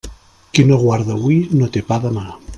[0.57, 2.27] Qui no guarda hui no té pa demà.